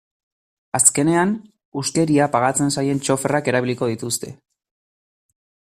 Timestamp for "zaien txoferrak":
2.77-3.53